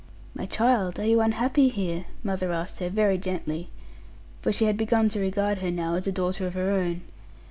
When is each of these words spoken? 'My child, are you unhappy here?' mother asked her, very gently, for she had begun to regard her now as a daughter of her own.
'My 0.33 0.47
child, 0.47 0.97
are 0.99 1.05
you 1.05 1.21
unhappy 1.21 1.69
here?' 1.69 2.05
mother 2.23 2.51
asked 2.51 2.79
her, 2.79 2.89
very 2.89 3.19
gently, 3.19 3.69
for 4.41 4.51
she 4.51 4.65
had 4.65 4.75
begun 4.75 5.09
to 5.09 5.19
regard 5.19 5.59
her 5.59 5.69
now 5.69 5.93
as 5.93 6.07
a 6.07 6.11
daughter 6.11 6.47
of 6.47 6.55
her 6.55 6.71
own. 6.71 7.01